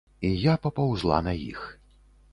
І 0.29 0.29
я 0.43 0.55
папаўзла 0.63 1.21
на 1.31 1.37
іх. 1.51 1.61